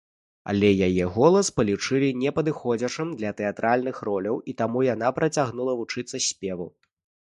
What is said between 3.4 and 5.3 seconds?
тэатральных роляў, і таму яна